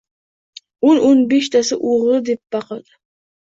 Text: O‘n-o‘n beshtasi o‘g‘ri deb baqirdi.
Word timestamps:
O‘n-o‘n 0.91 1.21
beshtasi 1.33 1.77
o‘g‘ri 1.91 2.23
deb 2.31 2.41
baqirdi. 2.57 2.99